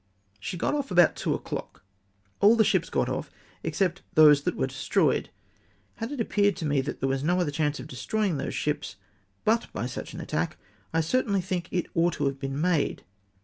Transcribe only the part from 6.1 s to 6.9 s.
it ap peared to me